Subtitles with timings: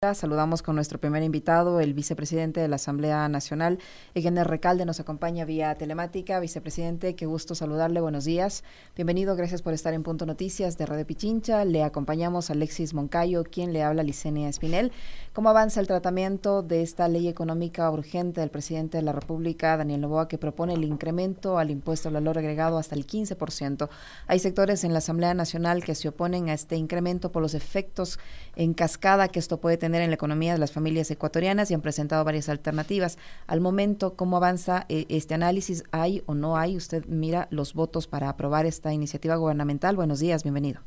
[0.00, 3.80] Saludamos con nuestro primer invitado, el vicepresidente de la Asamblea Nacional,
[4.14, 6.38] Egener Recalde, nos acompaña vía telemática.
[6.38, 8.62] Vicepresidente, qué gusto saludarle, buenos días.
[8.94, 11.64] Bienvenido, gracias por estar en Punto Noticias de Radio Pichincha.
[11.64, 14.92] Le acompañamos Alexis Moncayo, quien le habla Licenia Espinel.
[15.32, 20.02] ¿Cómo avanza el tratamiento de esta ley económica urgente del presidente de la República, Daniel
[20.02, 23.88] Novoa, que propone el incremento al impuesto al valor agregado hasta el 15%?
[24.28, 28.20] Hay sectores en la Asamblea Nacional que se oponen a este incremento por los efectos
[28.54, 31.80] en cascada que esto puede tener en la economía de las familias ecuatorianas y han
[31.80, 33.18] presentado varias alternativas.
[33.46, 35.84] Al momento, ¿cómo avanza eh, este análisis?
[35.90, 36.76] ¿Hay o no hay?
[36.76, 39.96] Usted mira los votos para aprobar esta iniciativa gubernamental.
[39.96, 40.80] Buenos días, bienvenido.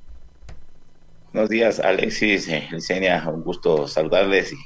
[1.34, 2.68] Buenos días, Alexis, eh,
[3.34, 4.58] un gusto saludarles y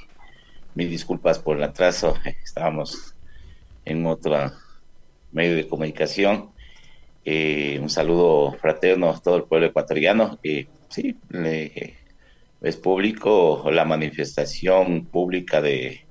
[0.73, 2.15] mil disculpas por el atraso.
[2.43, 3.15] Estábamos
[3.85, 4.51] en otro
[5.31, 6.49] medio de comunicación.
[7.23, 10.39] Eh, un saludo fraterno a todo el pueblo ecuatoriano.
[10.43, 11.95] Eh, sí, le,
[12.61, 16.05] es público la manifestación pública de,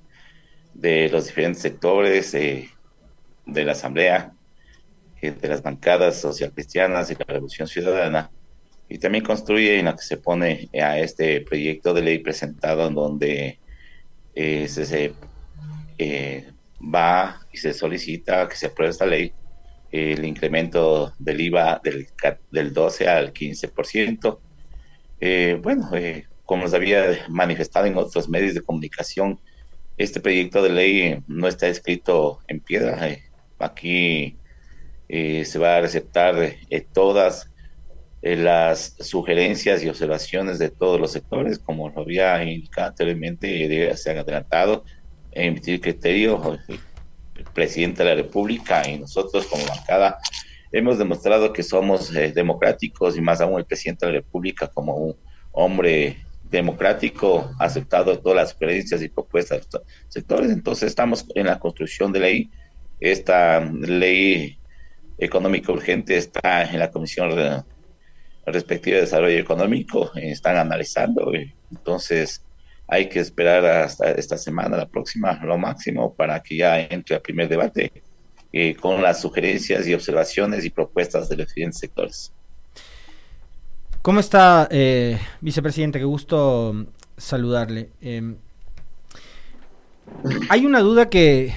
[0.74, 2.68] de los diferentes sectores de
[3.46, 4.32] la Asamblea,
[5.22, 8.30] eh, de las bancadas social cristianas y la Revolución Ciudadana,
[8.88, 12.94] y también construye en la que se pone a este proyecto de ley presentado en
[12.94, 13.58] donde
[14.34, 15.14] eh, se,
[15.96, 16.52] eh,
[16.82, 19.32] va y se solicita que se apruebe esta ley
[19.90, 22.08] el incremento del IVA del,
[22.50, 24.38] del 12 al 15%.
[25.62, 25.90] bueno,
[26.44, 29.40] como nos había manifestado en otros medios de comunicación,
[29.96, 33.08] este proyecto de ley no está escrito en piedra.
[33.08, 33.22] Eh,
[33.58, 34.36] aquí
[35.08, 37.50] eh, se va a aceptar eh, todas
[38.22, 44.16] las sugerencias y observaciones de todos los sectores, como lo había indicado anteriormente, se han
[44.16, 44.82] adelantado
[45.32, 50.16] en emitir criterio el presidente de la República y nosotros como bancada
[50.72, 55.16] hemos demostrado que somos democráticos y más aún el presidente de la República como un
[55.52, 60.50] hombre democrático, aceptado todas las sugerencias y propuestas de los sectores.
[60.50, 62.50] Entonces estamos en la construcción de ley.
[63.00, 64.58] Esta ley
[65.18, 67.30] económica urgente está en la Comisión
[68.46, 71.32] respectiva de Desarrollo Económico, están analizando.
[71.70, 72.44] Entonces
[72.86, 77.22] hay que esperar hasta esta semana, la próxima, lo máximo, para que ya entre al
[77.22, 77.90] primer debate
[78.52, 82.32] eh, con las sugerencias y observaciones y propuestas de los diferentes sectores.
[84.04, 85.98] ¿Cómo está, eh, vicepresidente?
[85.98, 86.84] Qué gusto
[87.16, 87.88] saludarle.
[88.02, 88.36] Em,
[90.50, 91.54] hay una duda que,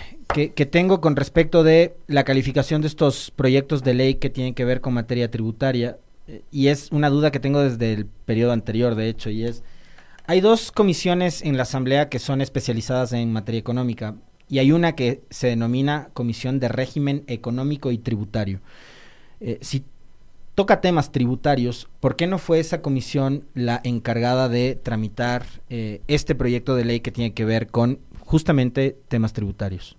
[0.71, 4.79] tengo con respecto de la calificación de estos proyectos de ley que tienen que ver
[4.79, 5.97] con materia tributaria,
[6.29, 9.61] eh, y es una duda que tengo desde el periodo anterior, de hecho, y es,
[10.25, 14.15] hay dos comisiones en la Asamblea que son especializadas en materia económica,
[14.47, 18.61] y hay una que se denomina Comisión de Régimen Económico y Tributario.
[19.41, 19.83] Eh, si
[20.57, 26.34] toca temas tributarios, ¿por qué no fue esa comisión la encargada de tramitar eh, este
[26.34, 29.95] proyecto de ley que tiene que ver con justamente temas tributarios?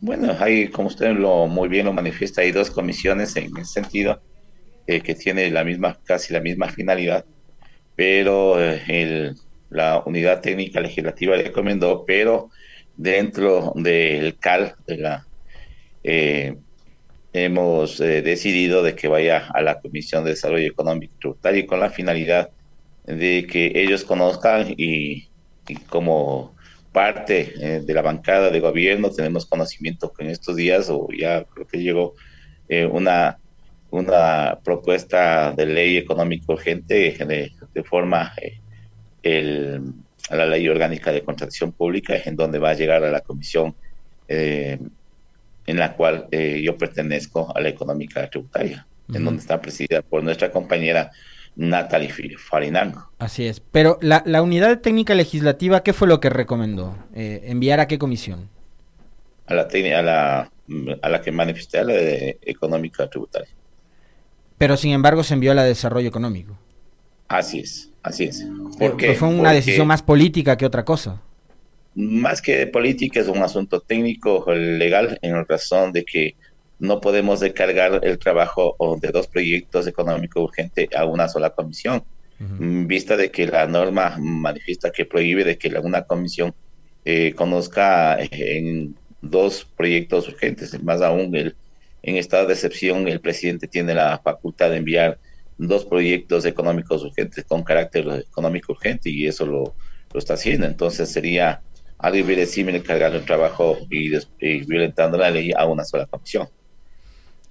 [0.00, 4.18] Bueno, hay, como usted lo muy bien lo manifiesta, hay dos comisiones en ese sentido
[4.86, 7.26] eh, que tienen la misma, casi la misma finalidad,
[7.96, 9.34] pero eh,
[9.68, 12.48] la unidad técnica legislativa le recomendó, pero
[12.96, 15.26] dentro del CAL, de la
[17.44, 21.80] hemos eh, decidido de que vaya a la Comisión de Desarrollo Económico y Tributario con
[21.80, 22.50] la finalidad
[23.04, 25.28] de que ellos conozcan y,
[25.88, 26.54] como
[26.92, 31.44] parte eh, de la bancada de gobierno tenemos conocimiento que en estos días o ya
[31.44, 32.14] creo que llegó
[32.68, 33.38] eh, una
[33.90, 38.32] una propuesta de ley económica urgente de, de forma
[39.22, 39.82] el,
[40.30, 43.74] la ley orgánica de contratación pública en donde va a llegar a la comisión
[44.28, 44.78] eh,
[45.68, 50.24] en la cual eh, yo pertenezco a la económica tributaria, en donde está presidida por
[50.24, 51.10] nuestra compañera
[51.56, 53.10] Natalie Farinango.
[53.18, 53.60] Así es.
[53.60, 56.96] Pero la, la unidad técnica legislativa, ¿qué fue lo que recomendó?
[57.14, 58.48] Eh, ¿Enviar a qué comisión?
[59.46, 60.50] A la, a la,
[61.02, 63.50] a la que manifesté, a la de económica tributaria.
[64.56, 66.58] Pero sin embargo se envió a la de desarrollo económico.
[67.28, 68.46] Así es, así es.
[68.78, 71.20] Porque, fue una decisión más política que otra cosa
[71.94, 76.36] más que de política, es un asunto técnico, legal, en razón de que
[76.78, 82.04] no podemos descargar el trabajo de dos proyectos económicos urgentes a una sola comisión,
[82.38, 86.54] vista de que la norma manifiesta que prohíbe de que una comisión
[87.04, 91.56] eh, conozca eh, en dos proyectos urgentes, más aún el,
[92.02, 95.18] en estado de excepción el presidente tiene la facultad de enviar
[95.56, 99.74] dos proyectos económicos urgentes con carácter económico urgente y eso lo,
[100.12, 101.60] lo está haciendo, entonces sería
[101.98, 104.10] algo me cargar el trabajo y,
[104.64, 106.48] violentando la ley a una sola comisión.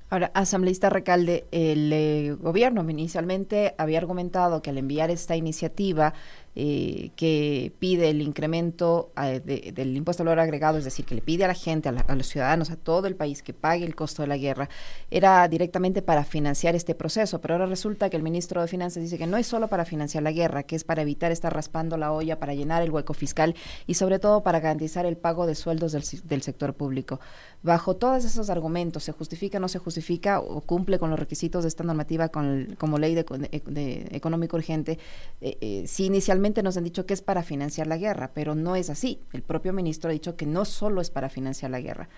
[0.09, 6.13] Ahora, asambleísta Recalde, el eh, gobierno inicialmente había argumentado que al enviar esta iniciativa
[6.59, 11.21] eh, que pide el incremento eh, del impuesto al valor agregado, es decir, que le
[11.21, 14.24] pide a la gente, a, los ciudadanos, a todo el país que pague el costo
[14.24, 14.68] de la guerra,
[15.12, 17.39] era directamente para financiar este proceso.
[17.42, 20.24] Pero ahora resulta que el ministro de Finanzas dice que no es solo para financiar
[20.24, 23.54] la guerra, que es para evitar estar raspando la olla, para llenar el hueco fiscal
[23.86, 27.19] y sobre todo para garantizar el pago de sueldos del, sector público.
[27.62, 31.68] Bajo todos esos argumentos, ¿se justifica, no se justifica o cumple con los requisitos de
[31.68, 34.98] esta normativa como ley de, económico urgente?
[35.39, 38.75] Eh, eh, si inicialmente nos han dicho que es para financiar la guerra, pero no
[38.75, 39.19] es así.
[39.33, 42.09] El propio ministro ha dicho que no solo es para financiar la guerra.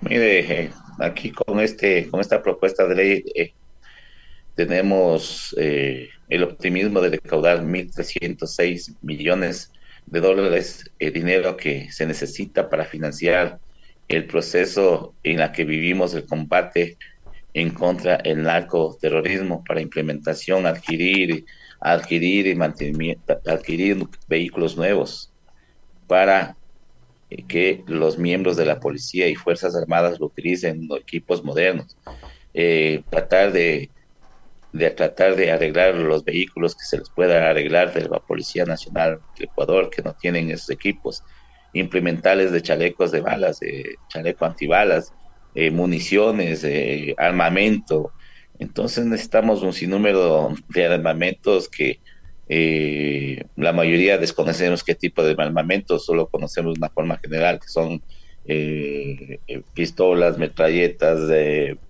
[0.00, 3.24] Mire, eh, aquí con este con esta propuesta de ley
[4.56, 9.72] tenemos el optimismo de recaudar 1.306 millones
[10.06, 13.60] de dólares, dinero que se necesita para financiar
[14.08, 16.98] el proceso en la que vivimos el combate
[17.54, 21.44] en contra del narcoterrorismo para implementación, adquirir,
[21.82, 25.32] adquirir y mantenimiento, adquirir vehículos nuevos
[26.06, 26.56] para
[27.48, 31.96] que los miembros de la policía y fuerzas armadas lo utilicen equipos modernos,
[32.54, 33.90] eh, tratar de,
[34.72, 39.20] de tratar de arreglar los vehículos que se les pueda arreglar de la Policía Nacional
[39.38, 41.22] de Ecuador que no tienen esos equipos,
[41.72, 45.12] implementales de chalecos de balas, de chaleco antibalas,
[45.54, 48.12] eh, municiones, eh, armamento.
[48.62, 51.98] Entonces necesitamos un sinnúmero de armamentos que
[52.48, 58.02] eh, la mayoría desconocemos qué tipo de armamentos, solo conocemos una forma general, que son
[59.72, 61.20] pistolas, metralletas,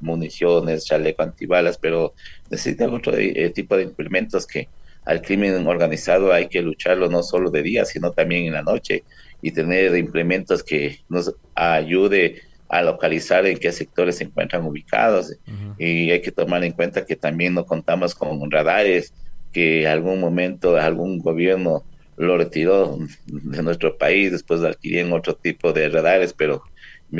[0.01, 2.13] municiones, chaleco antibalas, pero
[2.51, 3.15] necesitan otro
[3.55, 4.69] tipo de implementos que
[5.05, 9.03] al crimen organizado hay que lucharlo no solo de día, sino también en la noche
[9.41, 12.43] y tener implementos que nos ayude
[12.73, 15.37] a localizar en qué sectores se encuentran ubicados.
[15.79, 19.13] Y hay que tomar en cuenta que también no contamos con radares
[19.53, 21.85] que algún momento algún gobierno
[22.17, 26.63] lo retiró de nuestro país, después adquirían otro tipo de radares, pero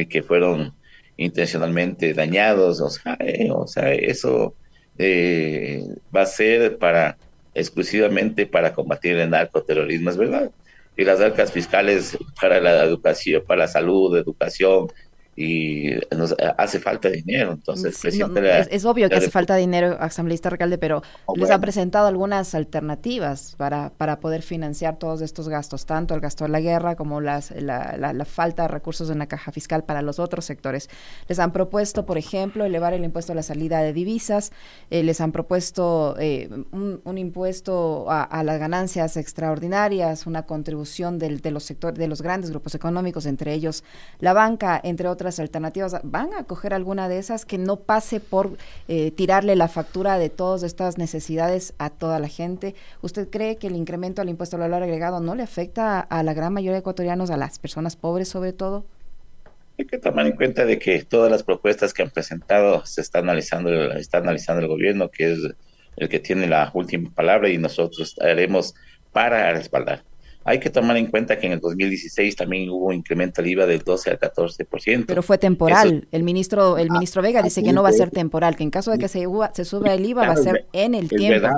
[0.09, 0.73] que fueron
[1.19, 2.81] intencionalmente dañados.
[2.81, 4.55] O sea, eh, o sea eso
[4.97, 5.85] eh,
[6.17, 7.19] va a ser para
[7.53, 10.51] exclusivamente para combatir el narcoterrorismo, es verdad
[10.97, 14.89] y las arcas fiscales para la educación, para la salud, educación,
[15.35, 17.53] y nos hace falta dinero.
[17.53, 22.55] Entonces, es, obvio que hace falta dinero, asambleísta Recalde, pero oh, les ha presentado algunas
[22.55, 27.23] alternativas para, para poder financiar todos estos gastos, tanto el gasto de la guerra como
[27.23, 30.91] las, la, la, falta de recursos en la caja fiscal para los otros sectores.
[31.29, 34.53] Les han propuesto, por ejemplo, elevar el impuesto a la salida de divisas,
[34.91, 41.51] eh, les han propuesto eh, un, impuesto a, las ganancias extraordinarias, una contribución del, de
[41.53, 43.83] los sectores, de los grandes grupos económicos, entre ellos
[44.19, 48.57] la banca, entre otros alternativas, ¿van a coger alguna de esas que no pase por
[48.89, 52.75] eh, tirarle la factura de todas estas necesidades a toda la gente?
[53.03, 56.35] ¿Usted cree que el incremento al impuesto al valor agregado no le afecta a la
[56.35, 58.85] gran mayoría de ecuatorianos, a las personas pobres sobre todo?
[59.79, 63.21] Hay que tomar en cuenta de que todas las propuestas que han presentado se está
[63.21, 65.39] analizando, está analizando el gobierno, que es
[65.97, 68.75] el que tiene la última palabra y nosotros haremos
[69.13, 70.05] para respaldar.
[70.45, 73.67] Hay que tomar en cuenta que en el 2016 también hubo un incremento al IVA
[73.67, 75.05] del 12 al 14%.
[75.07, 76.09] Pero fue temporal.
[76.11, 78.71] el ministro el ah, ministro Vega dice que no va a ser temporal, que en
[78.71, 81.49] caso de que se, se suba el IVA va a ser en el tiempo.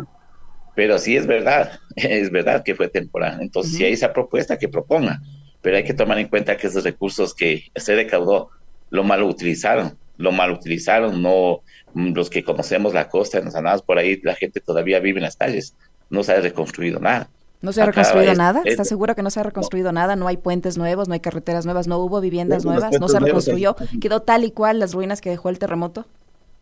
[0.74, 3.38] Pero sí es verdad, es verdad que fue temporal.
[3.40, 5.20] Entonces, si hay esa propuesta, que proponga.
[5.62, 8.50] Pero hay que tomar en cuenta que esos recursos que se recaudó
[8.90, 11.62] lo mal utilizaron, lo mal utilizaron, no
[11.94, 15.36] los que conocemos la costa, nos andamos por ahí, la gente todavía vive en las
[15.36, 15.74] calles,
[16.10, 17.30] no se ha reconstruido nada.
[17.64, 18.60] ¿No se ha reconstruido nada?
[18.64, 20.16] ¿Está seguro que no se ha reconstruido nada?
[20.16, 21.08] ¿No hay puentes nuevos?
[21.08, 21.88] ¿No hay carreteras nuevas?
[21.88, 23.00] ¿No hubo viviendas nuevas?
[23.00, 23.74] ¿No se reconstruyó?
[24.00, 26.06] ¿Quedó tal y cual las ruinas que dejó el terremoto?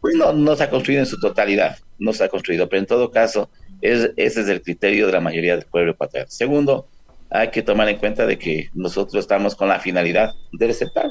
[0.00, 2.86] Pues no, no se ha construido en su totalidad, no se ha construido, pero en
[2.86, 6.30] todo caso, es, ese es el criterio de la mayoría del pueblo ecuatoriano.
[6.30, 6.88] Segundo,
[7.30, 11.06] hay que tomar en cuenta de que nosotros estamos con la finalidad de aceptar.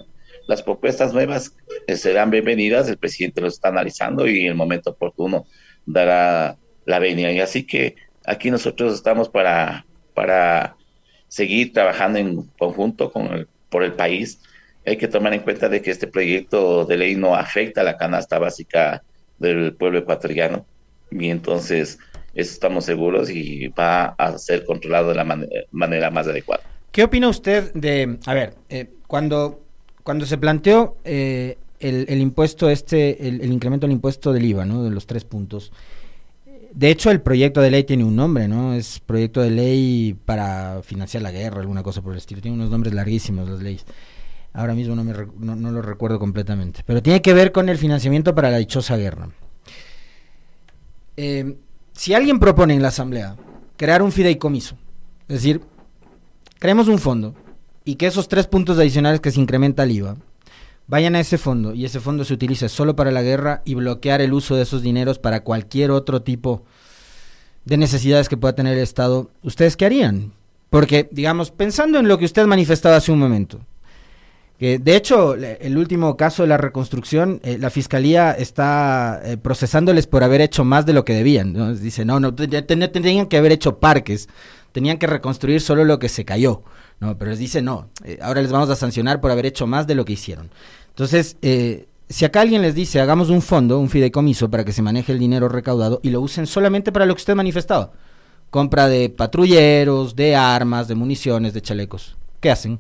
[0.48, 1.56] Las propuestas nuevas
[1.88, 5.46] eh, serán bienvenidas, el presidente lo está analizando y en el momento oportuno
[5.86, 7.32] dará la venia.
[7.32, 7.96] Y así que
[8.26, 10.76] aquí nosotros estamos para, para
[11.28, 14.42] seguir trabajando en conjunto con el, por el país.
[14.86, 17.98] Hay que tomar en cuenta de que este proyecto de ley no afecta a la
[17.98, 19.04] canasta básica
[19.40, 20.66] del pueblo ecuatoriano
[21.12, 22.00] y entonces
[22.34, 25.38] eso estamos seguros y va a ser controlado de la
[25.72, 26.64] manera más adecuada.
[26.92, 29.62] ¿Qué opina usted de, a ver, eh, cuando,
[30.04, 34.84] cuando se planteó eh, el, impuesto este, el, el, incremento del impuesto del IVA, ¿no?
[34.84, 35.72] De los tres puntos,
[36.74, 38.74] de hecho, el proyecto de ley tiene un nombre, ¿no?
[38.74, 42.42] Es proyecto de ley para financiar la guerra, alguna cosa por el estilo.
[42.42, 43.86] Tiene unos nombres larguísimos las leyes.
[44.54, 46.84] Ahora mismo no, me, no, lo recuerdo completamente.
[46.86, 49.30] Pero tiene que ver con el financiamiento para la dichosa guerra.
[51.18, 51.58] Eh,
[51.94, 53.36] si alguien propone en la Asamblea
[53.76, 54.76] crear un fideicomiso.
[55.28, 55.62] Es decir,
[56.60, 57.36] creemos un fondo
[57.84, 60.18] y que esos tres puntos adicionales que se incrementa el IVA
[60.92, 64.20] vayan a ese fondo y ese fondo se utilice solo para la guerra y bloquear
[64.20, 66.66] el uso de esos dineros para cualquier otro tipo
[67.64, 70.34] de necesidades que pueda tener el Estado, ¿ustedes qué harían?
[70.70, 73.62] Porque, digamos, pensando en lo que usted manifestaba hace un momento,
[74.60, 80.08] que de hecho, el último caso de la reconstrucción, eh, la fiscalía está eh, procesándoles
[80.08, 81.80] por haber hecho más de lo que debían.
[81.82, 84.28] Dice, no, no, tenían que haber hecho parques,
[84.74, 86.64] tenían que reconstruir solo lo que se cayó.
[87.02, 89.88] No, pero les dice, no, eh, ahora les vamos a sancionar por haber hecho más
[89.88, 90.52] de lo que hicieron.
[90.90, 94.84] Entonces, eh, si acá alguien les dice, hagamos un fondo, un fideicomiso para que se
[94.84, 97.92] maneje el dinero recaudado y lo usen solamente para lo que usted manifestaba,
[98.52, 102.80] compra de patrulleros, de armas, de municiones, de chalecos, ¿qué hacen?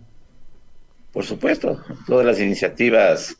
[1.11, 3.35] Por supuesto, todas las iniciativas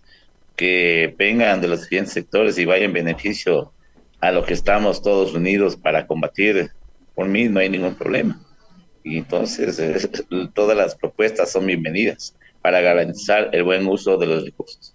[0.56, 3.72] que vengan de los siguientes sectores y vayan en beneficio
[4.20, 6.72] a lo que estamos todos unidos para combatir,
[7.14, 8.40] por mí no hay ningún problema.
[9.04, 10.10] Y entonces
[10.54, 14.94] todas las propuestas son bienvenidas para garantizar el buen uso de los recursos.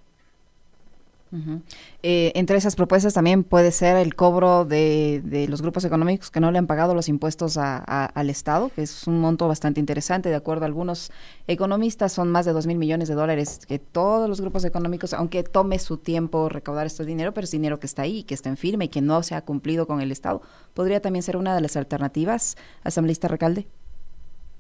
[2.03, 6.51] Eh, entre esas propuestas también puede ser el cobro de, los grupos económicos que no
[6.51, 10.29] le han pagado los impuestos al Estado, que es un monto bastante interesante.
[10.29, 11.11] De acuerdo a algunos
[11.47, 15.43] economistas, son más de 2 mil millones de dólares que todos los grupos económicos, aunque
[15.43, 18.57] tome su tiempo recaudar este dinero, pero es dinero que está ahí, que está en
[18.57, 20.43] firme y que no se ha cumplido con el Estado,
[20.75, 23.67] podría también ser una de las alternativas, asambleísta Recalde.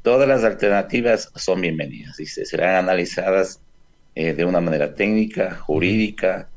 [0.07, 3.61] Todas las alternativas son bienvenidas y serán analizadas
[4.15, 6.49] eh, de una manera técnica, jurídica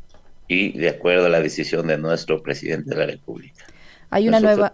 [0.47, 3.65] y de acuerdo a la decisión de nuestro presidente de la República.
[4.11, 4.71] Hay una nueva...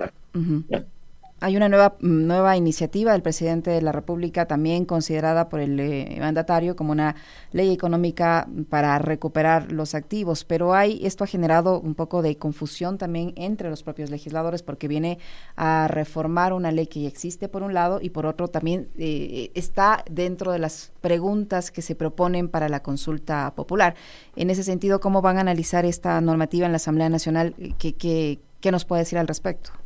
[1.41, 6.15] Hay una nueva, nueva iniciativa del presidente de la República, también considerada por el eh,
[6.21, 7.17] mandatario como una
[7.51, 12.97] ley económica para recuperar los activos, pero hay esto ha generado un poco de confusión
[12.97, 15.19] también entre los propios legisladores porque viene
[15.57, 19.51] a reformar una ley que ya existe por un lado y por otro también eh,
[19.55, 23.95] está dentro de las preguntas que se proponen para la consulta popular.
[24.37, 27.55] En ese sentido, ¿cómo van a analizar esta normativa en la Asamblea Nacional?
[27.77, 29.84] ¿Qué, qué, qué nos puede decir al respecto?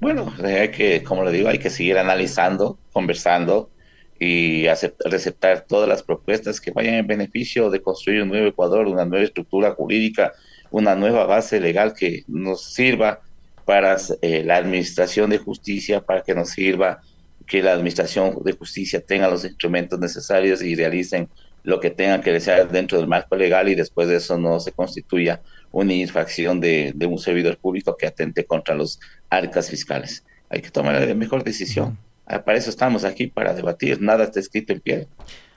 [0.00, 3.70] Bueno, hay que, como le digo, hay que seguir analizando, conversando
[4.18, 9.04] y aceptar, todas las propuestas que vayan en beneficio de construir un nuevo Ecuador, una
[9.04, 10.32] nueva estructura jurídica,
[10.70, 13.20] una nueva base legal que nos sirva
[13.64, 17.00] para eh, la administración de justicia, para que nos sirva
[17.46, 21.28] que la administración de justicia tenga los instrumentos necesarios y realicen
[21.62, 24.72] lo que tengan que desear dentro del marco legal y después de eso no se
[24.72, 25.40] constituya
[25.74, 30.24] una infracción de, un servidor público que atente contra los arcas fiscales.
[30.48, 31.98] Hay que tomar la mejor decisión.
[32.26, 34.00] Ah, para eso estamos aquí, para debatir.
[34.00, 35.08] Nada está escrito en pie.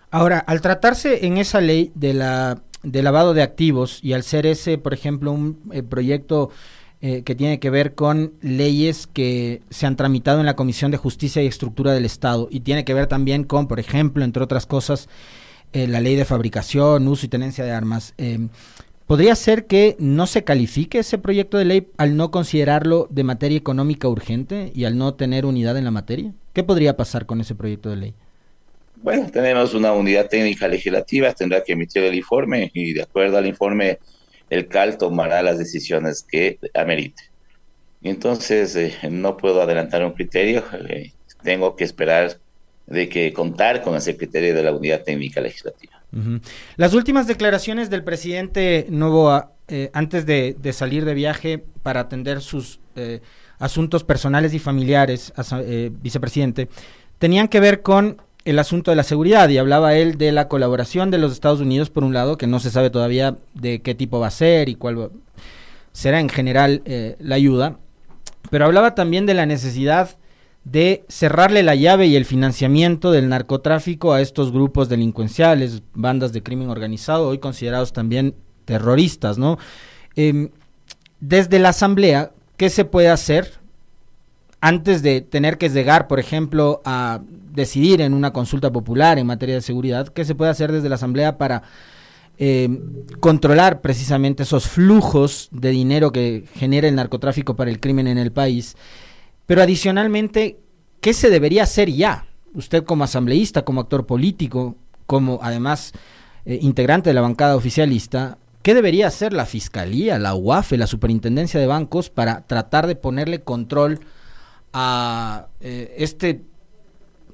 [0.10, 4.46] Ahora, al tratarse en esa ley de la de lavado de activos y al ser
[4.46, 6.52] ese, por ejemplo, un eh, proyecto
[7.02, 10.98] eh, que tiene que ver con leyes que se han tramitado en la Comisión de
[10.98, 14.66] Justicia y Estructura del Estado y tiene que ver también con, por ejemplo, entre otras
[14.66, 15.10] cosas,
[15.74, 18.14] eh, la ley de fabricación, uso y tenencia de armas.
[19.08, 23.58] ¿Podría ser que no se califique ese proyecto de ley al no considerarlo de materia
[23.58, 26.34] económica urgente y al no tener unidad en la materia?
[26.52, 28.14] ¿Qué podría pasar con ese proyecto de ley?
[28.98, 33.46] Bueno, tenemos una unidad técnica legislativa, tendrá que emitir el informe y de acuerdo al
[33.46, 34.00] informe
[34.50, 37.24] el CAL tomará las decisiones que amerite.
[38.04, 42.40] Entonces, eh, no puedo adelantar un criterio, eh, tengo que esperar
[42.88, 45.97] de que contar con ese criterio de la unidad técnica legislativa.
[46.78, 52.80] Las últimas declaraciones del presidente Novoa, eh, antes de, salir de viaje para atender sus
[52.96, 53.22] eh,
[53.60, 56.70] asuntos personales y familiares, eh, vicepresidente,
[57.20, 61.12] tenían que ver con el asunto de la seguridad y hablaba él de la colaboración
[61.12, 64.20] de los Estados Unidos, por un lado, que no se sabe todavía de qué tipo
[64.20, 65.12] va a ser y cuál
[65.92, 66.82] será en general
[67.20, 67.78] la ayuda,
[68.50, 70.18] pero hablaba también de la necesidad
[70.72, 76.44] de cerrarle la llave y el financiamiento del narcotráfico a estos grupos delincuenciales, bandas de
[76.44, 79.58] crimen organizado, hoy considerados también terroristas, ¿no?
[80.18, 80.50] Em,
[81.22, 83.54] desde la Asamblea, ¿qué se puede hacer
[84.60, 87.22] antes de tener que llegar, por ejemplo, a
[87.54, 90.10] decidir en una consulta popular en materia de seguridad?
[90.10, 91.64] ¿Qué se puede hacer desde la Asamblea para
[92.38, 98.18] em, controlar precisamente esos flujos de dinero que genera el narcotráfico para el crimen en
[98.18, 98.76] el país?
[99.48, 100.60] Pero adicionalmente,
[101.02, 102.28] ¿qué se debería hacer ya?
[102.54, 104.76] Usted como asambleísta, como actor político,
[105.06, 105.94] como además
[106.46, 111.60] eh, integrante de la bancada oficialista, ¿qué debería hacer la Fiscalía, la UAFE, la Superintendencia
[111.60, 114.02] de Bancos para tratar de ponerle control
[114.74, 116.44] a eh, este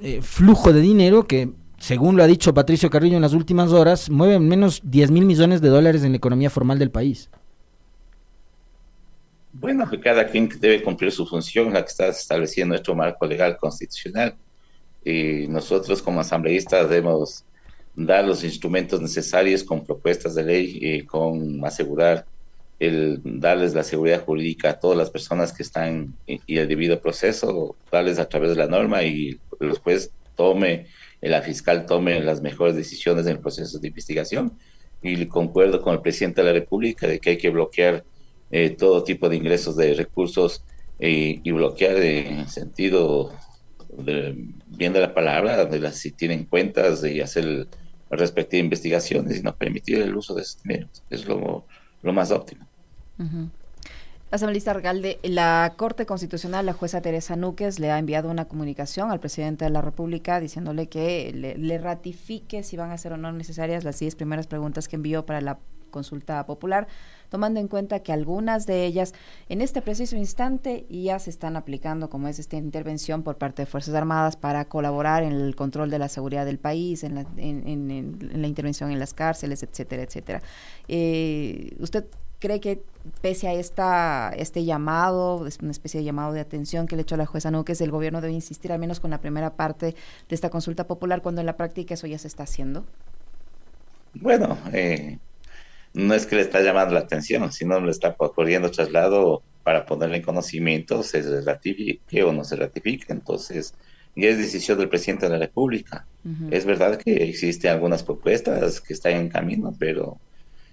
[0.02, 4.12] eh, flujo de dinero que, según lo ha dicho Patricio Carrillo en las últimas horas,
[4.12, 7.32] mueve menos 10 mil millones de dólares en la economía formal del país?
[9.64, 13.56] Bueno, que cada quien debe cumplir su función, la que está estableciendo nuestro marco legal
[13.56, 14.36] constitucional.
[15.06, 17.46] Y nosotros como asambleístas debemos
[17.96, 22.26] dar los instrumentos necesarios con propuestas de ley y con asegurar
[22.78, 27.78] el darles la seguridad jurídica a todas las personas que están y el debido proceso,
[27.90, 30.88] darles a través de la norma y los jueces tome,
[31.22, 34.58] la fiscal tome las mejores decisiones en el proceso de investigación.
[35.02, 38.04] Y concuerdo con el presidente de la República de que hay que bloquear
[38.56, 40.64] eh, todo tipo de ingresos de recursos
[41.00, 43.32] eh, y bloquear en sentido
[43.98, 47.68] bien de la palabra, de las si tienen cuentas y hacer el,
[48.12, 50.88] respectivas investigaciones y no permitir el uso de ese dinero.
[51.10, 51.66] Es lo,
[52.04, 52.68] lo más óptimo.
[54.30, 59.20] Asambleísta Regalde, la Corte Constitucional, la jueza Teresa Núquez, le ha enviado una comunicación al
[59.20, 63.32] presidente de la República diciéndole que le, le, ratifique si van a ser o no
[63.32, 65.58] necesarias las 10 primeras preguntas que envió para la
[65.94, 66.88] consulta popular,
[67.30, 69.14] tomando en cuenta que algunas de ellas
[69.48, 73.66] en este preciso instante ya se están aplicando, como es esta intervención por parte de
[73.66, 78.18] Fuerzas Armadas para colaborar en el control de la seguridad del país, en la, en,
[78.34, 80.42] la intervención en las cárceles, etcétera, etcétera.
[80.90, 82.06] Eh, ¿Usted
[82.40, 82.84] cree que
[83.22, 87.16] pese a esta, este llamado, es una especie de llamado de atención que le echó
[87.16, 89.96] la jueza Núquez, el gobierno debe insistir al menos con la primera parte
[90.28, 92.86] de esta consulta popular cuando en la práctica eso ya se está haciendo?
[94.16, 95.20] Bueno, eh,
[95.94, 100.18] no es que le está llamando la atención, sino le está ocurriendo traslado para ponerle
[100.18, 103.14] en conocimiento, se ratifique o no se ratifique.
[103.14, 103.76] Entonces,
[104.16, 106.06] y es decisión del presidente de la República.
[106.52, 110.20] Es verdad que existen algunas propuestas que están en camino, pero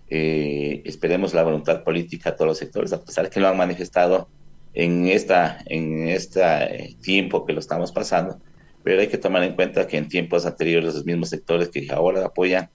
[0.09, 3.57] eh, esperemos la voluntad política de todos los sectores, a pesar de que lo han
[3.57, 4.29] manifestado
[4.75, 8.39] en esta en este tiempo que lo estamos pasando,
[8.85, 12.25] pero hay que tomar en cuenta que en tiempos anteriores los mismos sectores que ahora
[12.25, 12.71] apoyan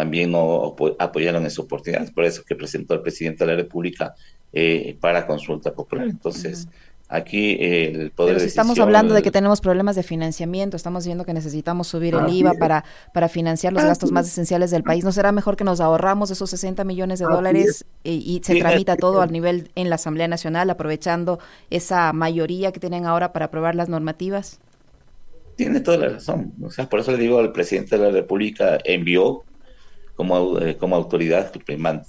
[0.00, 4.14] también no apoyaron esa oportunidad, por eso que presentó el presidente de la República
[4.50, 6.06] eh, para consulta popular.
[6.06, 6.68] Entonces,
[7.06, 11.26] aquí el poder Pero si estamos hablando de que tenemos problemas de financiamiento, estamos viendo
[11.26, 15.12] que necesitamos subir el IVA para, para financiar los gastos más esenciales del país, ¿no
[15.12, 19.30] será mejor que nos ahorramos esos 60 millones de dólares y, se tramita todo al
[19.30, 24.60] nivel en la Asamblea Nacional, aprovechando esa mayoría que tienen ahora para aprobar las normativas?
[25.56, 26.54] Tiene toda la razón.
[26.62, 29.44] O sea, por eso le digo al presidente de la República envió
[30.20, 31.50] como, eh, como autoridad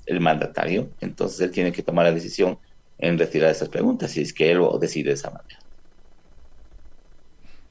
[0.05, 2.59] el, mandatario, entonces él tiene que tomar la decisión
[2.97, 5.57] en retirar esas preguntas, si es que él lo decide de esa manera.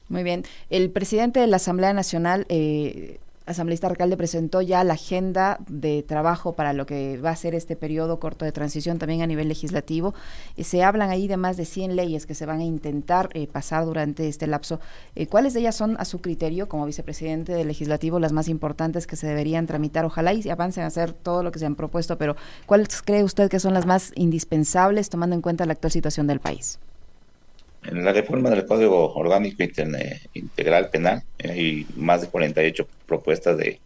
[0.09, 0.43] Muy bien.
[0.71, 6.53] El presidente de la Asamblea Nacional eh, asambleísta alcalde presentó ya la agenda de trabajo
[6.53, 10.13] para lo que va a ser este periodo corto de transición también a nivel legislativo.
[10.57, 13.47] Eh, se hablan ahí de más de 100 leyes que se van a intentar eh,
[13.47, 14.79] pasar durante este lapso.
[15.15, 19.07] Eh, ¿Cuáles de ellas son, a su criterio, como vicepresidente del legislativo, las más importantes
[19.07, 20.05] que se deberían tramitar?
[20.05, 23.49] Ojalá y avancen a hacer todo lo que se han propuesto, pero ¿cuáles cree usted
[23.49, 26.79] que son las más indispensables tomando en cuenta la actual situación del país?
[27.83, 29.63] En la reforma del Código Orgánico
[30.33, 33.79] Integral Penal hay más de 48 propuestas de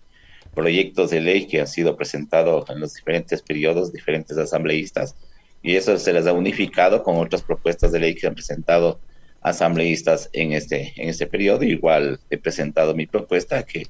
[0.53, 5.15] proyectos de ley que han sido presentados en los diferentes periodos, diferentes asambleístas,
[5.61, 8.99] y eso se les ha unificado con otras propuestas de ley que han presentado
[9.41, 11.63] asambleístas en este, en este periodo.
[11.63, 13.87] Igual he presentado mi propuesta que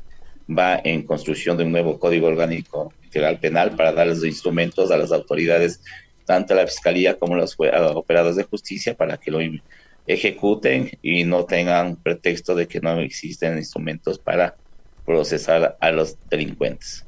[0.48, 4.98] va en construcción de un nuevo Código Orgánico Integral Penal para dar los instrumentos a
[4.98, 5.82] las autoridades,
[6.26, 9.40] tanto a la Fiscalía como a los operadores de justicia, para que lo
[10.08, 14.56] ejecuten y no tengan pretexto de que no existen instrumentos para
[15.06, 17.06] procesar a los delincuentes.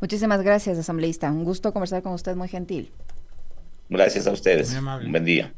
[0.00, 1.30] Muchísimas gracias, asambleísta.
[1.30, 2.90] Un gusto conversar con usted, muy gentil.
[3.88, 4.74] Gracias a ustedes.
[4.74, 5.52] Un buen día.